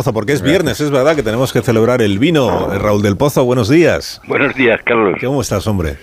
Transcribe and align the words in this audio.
Porque 0.00 0.32
es 0.32 0.40
viernes, 0.40 0.80
es 0.80 0.90
verdad 0.90 1.14
que 1.14 1.22
tenemos 1.22 1.52
que 1.52 1.60
celebrar 1.60 2.00
el 2.00 2.18
vino. 2.18 2.68
Raúl 2.68 3.02
del 3.02 3.18
Pozo, 3.18 3.44
buenos 3.44 3.68
días. 3.68 4.20
Buenos 4.26 4.54
días, 4.54 4.80
Carlos. 4.82 5.18
¿Cómo 5.22 5.42
estás, 5.42 5.66
hombre? 5.66 5.98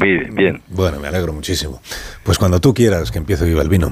Bien, 0.00 0.32
bien. 0.32 0.62
Bueno, 0.68 1.00
me 1.00 1.08
alegro 1.08 1.32
muchísimo. 1.32 1.80
Pues 2.22 2.38
cuando 2.38 2.60
tú 2.60 2.72
quieras 2.72 3.10
que 3.10 3.18
empiece 3.18 3.44
Viva 3.44 3.60
el 3.62 3.68
Vino. 3.68 3.88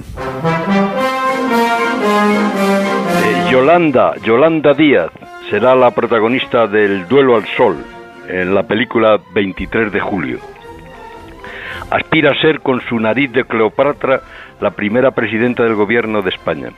Eh, 3.16 3.50
Yolanda, 3.50 4.14
Yolanda 4.24 4.72
Díaz 4.72 5.10
será 5.50 5.74
la 5.74 5.90
protagonista 5.90 6.68
del 6.68 7.08
Duelo 7.08 7.34
al 7.34 7.44
Sol 7.56 7.76
en 8.28 8.54
la 8.54 8.62
película 8.62 9.18
23 9.34 9.92
de 9.92 10.00
julio. 10.00 10.38
Aspira 11.90 12.30
a 12.30 12.40
ser 12.40 12.60
con 12.60 12.80
su 12.82 13.00
nariz 13.00 13.32
de 13.32 13.44
Cleopatra 13.44 14.22
la 14.60 14.70
primera 14.70 15.10
presidenta 15.10 15.64
del 15.64 15.74
gobierno 15.74 16.22
de 16.22 16.30
España. 16.30 16.70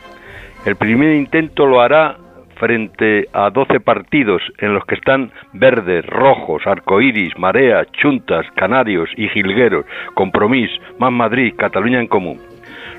El 0.64 0.76
primer 0.76 1.14
intento 1.14 1.66
lo 1.66 1.82
hará 1.82 2.16
frente 2.62 3.26
a 3.32 3.50
12 3.50 3.80
partidos 3.80 4.40
en 4.58 4.72
los 4.72 4.84
que 4.84 4.94
están 4.94 5.32
verdes, 5.52 6.06
rojos, 6.06 6.64
arcoíris, 6.64 7.36
marea, 7.36 7.84
chuntas, 7.86 8.46
canarios 8.54 9.10
y 9.16 9.28
jilgueros, 9.30 9.84
compromís, 10.14 10.70
más 10.96 11.10
Madrid, 11.10 11.54
Cataluña 11.58 11.98
en 11.98 12.06
común. 12.06 12.38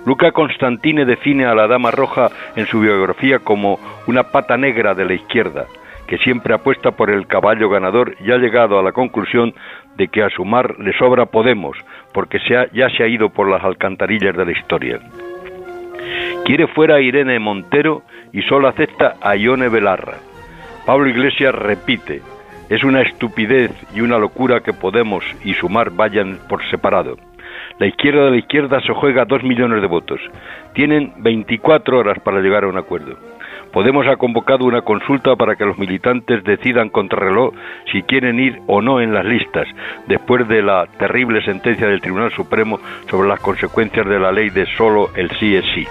Luca 0.05 0.33
Constantine 0.33 1.05
define 1.05 1.45
a 1.45 1.55
la 1.55 1.67
Dama 1.67 1.91
Roja 1.91 2.27
en 2.57 2.65
su 2.65 2.81
biografía 2.81 3.39
como 3.39 3.79
una 4.05 4.23
pata 4.23 4.57
negra 4.57 4.95
de 4.95 5.05
la 5.05 5.13
izquierda, 5.13 5.67
que 6.07 6.17
siempre 6.17 6.53
apuesta 6.53 6.91
por 6.91 7.09
el 7.09 7.25
caballo 7.25 7.69
ganador 7.69 8.17
y 8.19 8.33
ha 8.33 8.37
llegado 8.39 8.77
a 8.77 8.83
la 8.83 8.91
conclusión 8.91 9.53
de 9.95 10.09
que 10.09 10.23
a 10.23 10.29
su 10.29 10.43
mar 10.43 10.77
le 10.77 10.91
sobra 10.97 11.27
Podemos, 11.27 11.77
porque 12.13 12.39
ya 12.49 12.89
se 12.89 13.01
ha 13.01 13.07
ido 13.07 13.29
por 13.29 13.49
las 13.49 13.63
alcantarillas 13.63 14.35
de 14.35 14.45
la 14.45 14.51
historia. 14.51 14.99
Quiere 16.45 16.67
fuera 16.67 16.95
a 16.95 17.01
Irene 17.01 17.39
Montero 17.39 18.03
y 18.33 18.41
solo 18.41 18.67
acepta 18.67 19.15
a 19.21 19.37
Ione 19.37 19.69
Belarra. 19.69 20.17
Pablo 20.85 21.07
Iglesias 21.07 21.55
repite, 21.55 22.21
es 22.69 22.83
una 22.83 23.01
estupidez 23.01 23.71
y 23.95 24.01
una 24.01 24.17
locura 24.17 24.59
que 24.59 24.73
Podemos 24.73 25.23
y 25.45 25.53
Sumar 25.53 25.91
vayan 25.91 26.39
por 26.49 26.61
separado. 26.69 27.15
La 27.79 27.87
izquierda 27.87 28.25
de 28.25 28.31
la 28.31 28.37
izquierda 28.37 28.81
se 28.81 28.93
juega 28.93 29.23
dos 29.23 29.41
millones 29.41 29.81
de 29.81 29.87
votos. 29.87 30.19
Tienen 30.73 31.13
24 31.19 31.97
horas 31.97 32.19
para 32.19 32.41
llegar 32.41 32.65
a 32.65 32.67
un 32.67 32.77
acuerdo. 32.77 33.17
Podemos 33.71 34.05
ha 34.07 34.17
convocado 34.17 34.65
una 34.65 34.81
consulta 34.81 35.37
para 35.37 35.55
que 35.55 35.65
los 35.65 35.77
militantes 35.77 36.43
decidan 36.43 36.89
contra 36.89 37.19
reloj 37.19 37.53
si 37.91 38.03
quieren 38.03 38.39
ir 38.39 38.59
o 38.67 38.81
no 38.81 38.99
en 38.99 39.13
las 39.13 39.25
listas, 39.25 39.67
después 40.07 40.45
de 40.49 40.61
la 40.61 40.87
terrible 40.99 41.41
sentencia 41.43 41.87
del 41.87 42.01
Tribunal 42.01 42.31
Supremo 42.33 42.79
sobre 43.09 43.29
las 43.29 43.39
consecuencias 43.39 44.05
de 44.05 44.19
la 44.19 44.31
ley 44.33 44.49
de 44.49 44.65
solo 44.77 45.09
el 45.15 45.31
sí 45.39 45.55
es 45.55 45.65
sí. 45.73 45.87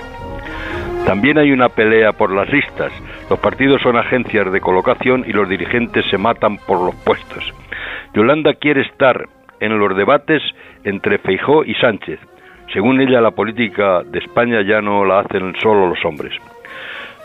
También 1.07 1.37
hay 1.39 1.53
una 1.53 1.69
pelea 1.69 2.13
por 2.13 2.33
las 2.33 2.49
listas. 2.51 2.93
Los 3.29 3.39
partidos 3.41 3.83
son 3.83 3.97
agencias 3.97 4.53
de 4.53 4.61
colocación 4.61 5.25
y 5.27 5.33
los 5.33 5.49
dirigentes 5.49 6.07
se 6.11 6.17
matan 6.17 6.59
por 6.59 6.81
los 6.81 6.95
puestos. 7.05 7.53
Yolanda 8.15 8.55
quiere 8.55 8.83
estar 8.83 9.29
en 9.61 9.79
los 9.79 9.97
debates 9.97 10.43
entre 10.85 11.19
Feijó 11.19 11.65
y 11.65 11.75
Sánchez. 11.75 12.21
Según 12.73 13.01
ella, 13.01 13.21
la 13.21 13.33
política 13.33 14.03
de 14.05 14.21
España 14.21 14.63
ya 14.63 14.81
no 14.81 15.05
la 15.05 15.21
hacen 15.21 15.55
solo 15.61 15.89
los 15.89 16.05
hombres. 16.05 16.33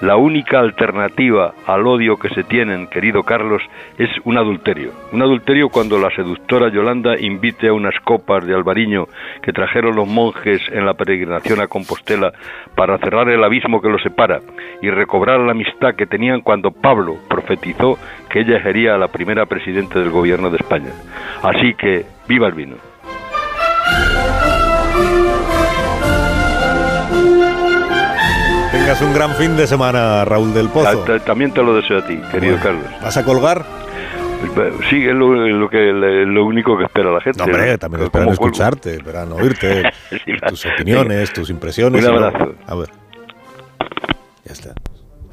La 0.02 0.16
única 0.16 0.60
alternativa 0.60 1.56
al 1.66 1.88
odio 1.88 2.18
que 2.18 2.30
se 2.30 2.44
tienen, 2.44 2.86
querido 2.86 3.24
Carlos, 3.24 3.64
es 3.98 4.10
un 4.26 4.38
adulterio. 4.38 4.92
Un 5.12 5.24
adulterio 5.24 5.70
cuando 5.70 5.98
la 5.98 6.12
seductora 6.12 6.70
Yolanda 6.70 7.20
invite 7.20 7.68
a 7.68 7.74
unas 7.74 7.96
copas 8.04 8.46
de 8.46 8.54
albariño 8.54 9.08
que 9.42 9.52
trajeron 9.52 9.96
los 9.96 10.08
monjes 10.08 10.62
en 10.72 10.86
la 10.86 10.94
peregrinación 10.94 11.62
a 11.62 11.68
Compostela 11.68 12.32
para 12.76 13.00
cerrar 13.00 13.28
el 13.30 13.44
abismo 13.44 13.82
que 13.82 13.90
los 13.90 14.04
separa 14.04 14.40
y 14.84 14.92
recobrar 14.92 15.40
la 15.40 15.54
amistad 15.54 15.96
que 15.96 16.06
tenían 16.06 16.42
cuando 16.42 16.70
Pablo 16.70 17.18
profetizó 17.28 17.98
que 18.30 18.42
ella 18.42 18.62
sería 18.62 19.00
la 19.00 19.08
primera 19.08 19.48
presidenta 19.48 20.00
del 20.00 20.12
gobierno 20.12 20.52
de 20.52 20.58
España. 20.58 20.92
Así 21.42 21.74
que, 21.74 22.06
viva 22.28 22.46
el 22.46 22.54
vino. 22.54 22.76
Tengas 28.88 29.02
un 29.02 29.14
gran 29.14 29.36
fin 29.36 29.58
de 29.58 29.68
semana, 29.68 30.24
Raúl 30.24 30.54
del 30.54 30.70
Pozo. 30.70 31.04
También 31.26 31.52
te 31.52 31.62
lo 31.62 31.76
deseo 31.76 31.98
a 31.98 32.06
ti, 32.06 32.22
querido 32.32 32.58
Carlos. 32.64 32.86
¿Vas 33.02 33.18
a 33.18 33.26
colgar? 33.26 33.66
Sí, 34.90 35.06
es 35.06 35.14
lo, 35.14 35.70
que, 35.70 35.92
lo 35.92 36.46
único 36.46 36.78
que 36.78 36.86
espera 36.86 37.12
la 37.12 37.20
gente. 37.20 37.40
No, 37.40 37.46
hombre, 37.46 37.78
también 37.78 38.04
esperan 38.04 38.30
escucharte, 38.30 38.96
esperan 38.96 39.34
oírte, 39.34 39.84
tus 40.48 40.66
opiniones, 40.68 41.34
tus 41.34 41.50
impresiones. 41.50 42.06
Un 42.06 42.14
abrazo. 42.14 42.56
A 42.66 42.76
ver. 42.76 42.90
Ya 44.46 44.54
está. 44.54 44.74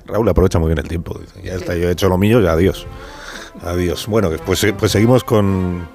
Raúl 0.06 0.28
aprovecha 0.28 0.58
muy 0.58 0.66
bien 0.66 0.78
el 0.78 0.88
tiempo. 0.88 1.20
Ya 1.44 1.52
está, 1.52 1.76
yo 1.76 1.88
he 1.88 1.92
hecho 1.92 2.08
lo 2.08 2.18
mío, 2.18 2.40
ya 2.40 2.52
adiós. 2.52 2.88
Adiós. 3.62 4.08
Bueno, 4.08 4.30
pues, 4.44 4.66
pues 4.76 4.90
seguimos 4.90 5.22
con, 5.22 5.86